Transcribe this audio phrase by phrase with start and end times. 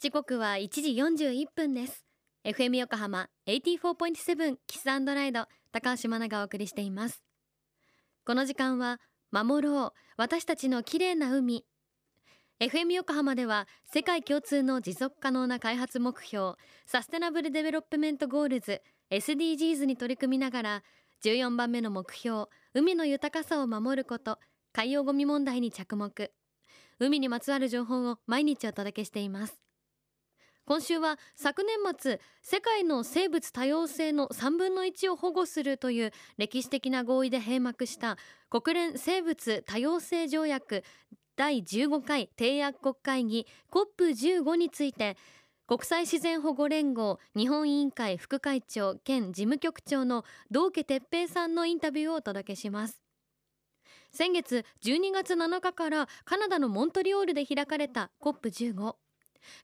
[0.00, 2.04] 時刻は1時41分です。
[2.44, 7.20] FM 横浜84.7 Kiss & Ride 高橋真奈がお送りしています。
[8.24, 9.00] この時間は
[9.32, 11.64] 守ろう私たちの綺麗な海。
[12.60, 16.52] FM 横浜では世界共通の持続可能な開発目標
[16.86, 18.80] Sustainable Development Goals
[19.10, 20.82] SDGs に取り組みながら
[21.24, 24.38] 14番目の目標海の豊かさを守ること
[24.72, 26.30] 海洋ゴミ問題に着目。
[27.00, 29.67] 海にまつわる情報を毎日お届けしています。
[30.68, 38.18] 今週は昨年末世界の生物多様性の3分の1を保護するという歴史的な合意で閉幕した
[38.50, 40.84] 国連生物多様性条約
[41.36, 45.16] 第15回締約国会議 COP15 について
[45.66, 53.00] 国際自然保護連合日本委員会副会長兼事務局長の道家哲平さんのインタビューをお届けします。
[54.12, 58.96] 先月12月7日からカナダのモントリオールで開かれた COP15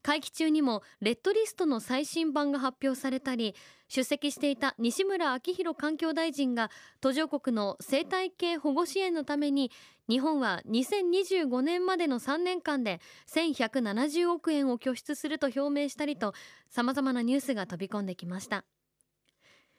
[0.02, 3.54] 会期中にもレッドリストの最新版が発表されたり
[3.88, 9.70] 出席していた西村明宏環境大臣が途上国の生態系保護支援のために
[10.08, 13.00] 日本は2025年までの3年間で
[13.32, 16.34] 1170億円を拠出すると表明したりと
[16.68, 18.64] さまざまなニュースが飛び込んできました。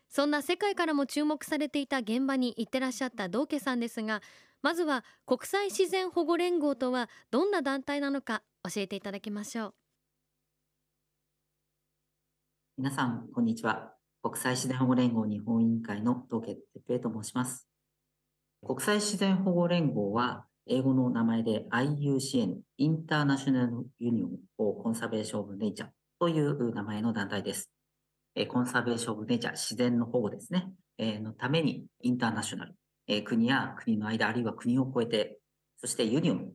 [0.09, 4.21] そんな世界からも注目されていた現場に行ってらっしゃった道家さんですが
[4.61, 9.84] まずは国際自然保護連合とはどんな団体なのか教えていただきましょう。
[12.77, 13.93] 皆さん、こんにちは。
[14.21, 17.69] 国際自然保護連合日本委員会の東家哲平と申します。
[18.67, 27.71] 国際自然保護連合は、英語の名前で IUCN、インターナショナルユニオン・コンサベーション・オブ・ネイチャーという名前の団体です。
[28.49, 30.67] コンサベーション・オブ・ネイチャー、自然の保護ですね、
[30.99, 35.39] のためにインターナショナル、国や国の間、あるいは国を超えて、
[35.77, 36.51] そしてユニオン、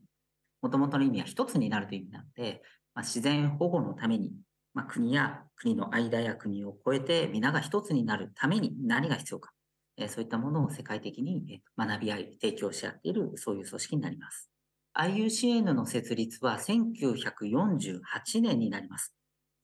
[0.61, 2.61] もともとの意味は一つになるという意味なので、
[2.95, 4.33] まあ、自然保護のために
[4.75, 9.51] まあ、国や国の間や国を超えて皆が一つになるために何が必要か、
[9.97, 14.51] えそういったものを世界的に学び合い、提供し合っている、そういう組織になります。
[14.95, 18.01] IUCN の設立は1948
[18.41, 19.15] 年になります。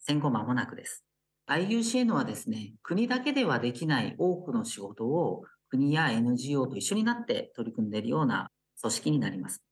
[0.00, 1.04] 戦後間もなくです。
[1.48, 8.50] IUCN はですね、国だけではできない多くの仕事を国や NGO と一緒になって取り組んでいるような
[8.80, 9.62] 組織になります。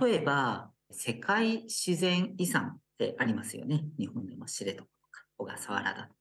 [0.00, 3.84] 例えば、世界自然遺産ってありますよね。
[3.98, 6.14] 日本でも知床とか小笠原だとか。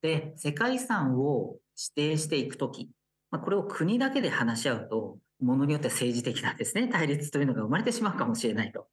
[0.00, 1.58] で、世界遺産を
[1.96, 2.90] 指定していくとき、
[3.30, 8.88] まあ、これを国だけで話し合うと、ものによっては政治的なですね、対立というのが生まれてしまうかもしれないと。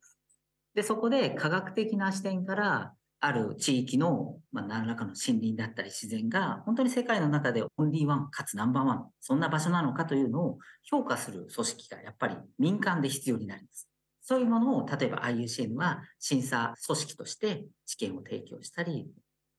[0.75, 13.88] で、そこで科学的な視点から、ある地域の、まあ、何らかの森林だったり自然が、本当に世界の中でオンリーワンかつナンバーワン、そんな場所なのかというのを評価する組織がやっぱり民間で必要になります。
[14.29, 19.07] そういうものを、例えば IUCN は審査組織として知見を提供したり、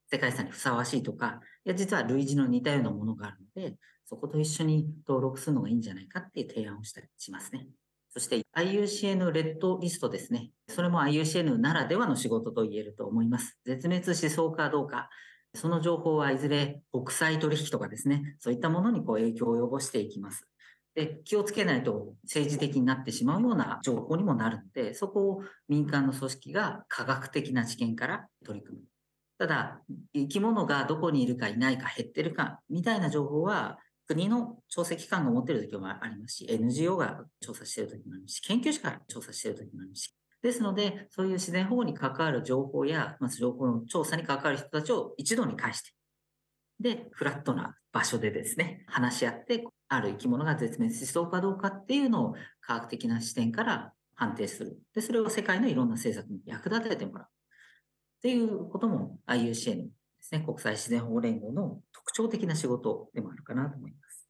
[0.08, 7.66] 世界遺産にふさわしいとか、いや、実は類似の似たようなものがあるので、そこと一緒に登録するのがいいんじゃないかっていう提案をしたりしますね。
[8.10, 10.52] そして IUCN レッドリストですね。
[10.68, 13.58] それも IUCN ならではの仕事と言えると思います。
[13.64, 15.10] 絶滅しそうかどうか。
[15.52, 20.46] その情報はいずれ国際取引とかですね、そういったものにこう影響を及ぼしていきます。
[20.94, 28.84] で、気をつけないと政治的になってしまうような情報にもなるので、そこを民間の組織が科学的な知見から取り組む。
[29.38, 29.80] ただ、
[30.12, 45.92] 生き物がどこにいるかいないか減ってるかみたいな情報は、国の調査機関が持っている時もありますし、NGO が調査している時もありますし、研究者が調査している時もありますし、ですので、そういう自然保護に関わる情報や、まず情報の調査に関わる人たちを一度に返して、
[46.80, 54.78] で、フラットな場所でですね、話し合って、ある生き物が絶滅しそうかどうかっていうのを科学的な視点から判定する。
[54.94, 57.26] で、それを世界のいろんな政策に役立ててもらう。
[57.26, 57.28] っ
[58.22, 59.90] ていうことも IUCN で
[60.20, 64.28] すね、国際自然保護連合の特徴的な仕事でもあるかなと思います。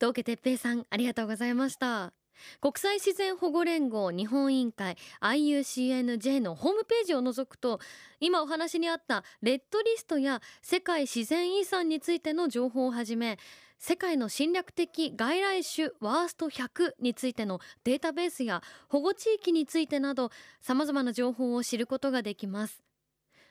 [0.00, 2.21] 東家哲平さん、ありがとうございました。
[2.60, 7.80] 国際自然保護連合日本委員会 IUCNJ のホームページを除くと
[8.20, 13.38] 今お話にあったレッドリストや世界自然遺産についての情報をはじめ
[13.78, 20.30] 世界の侵略的外来種ワースト100についてのデータベースや保護地域についてなど
[20.60, 22.91] さまざまな情報を知ることができます。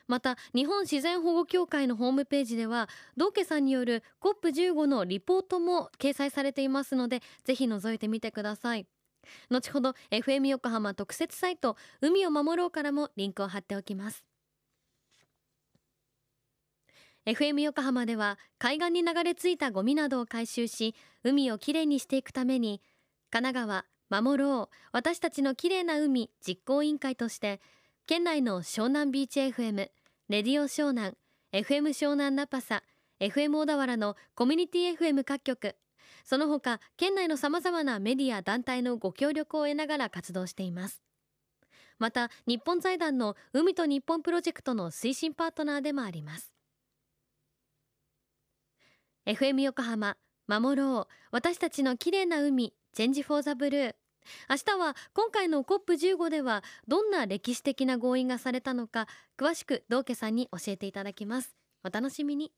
[0.06, 8.86] また日本自然保護協会のホームページでは道家さんによる COP15 のリポートも掲載されていますのでぜひ覗いてみてください。
[9.50, 14.24] 後ほど FM 横浜特設サイト海を守ろうからもリンクを貼っておきます。
[17.24, 22.82] FM 横浜では海岸に流れ着いたゴミなどを回収し海をきれいにしていくために
[23.30, 27.60] 神奈川守ろう私たちの綺麗な海実行委員会として
[28.04, 31.16] 県内の湘南ビーチ FM レディオ湘南
[31.52, 32.82] FM 湘南ナパサ
[33.20, 35.76] FM 小田原のコミュニティ FM 各局。
[36.24, 41.00] その他県内のさまざまなメディア団体のご協力を得ながら活動しています。
[42.00, 46.52] また日本財団の海と日本プロジェクトの推進パートナーでもあります。
[49.26, 50.16] FM 横浜
[50.48, 51.14] 守ろう。
[51.30, 53.94] 私たちの綺麗な海チェンジフォーザブルー。
[54.48, 59.06] 明日は今回の COP15 ではどんな歴史的な合意がされたのか
[59.38, 61.56] 詳しく道家さんに教えていただきます。
[61.84, 62.52] お楽しみに。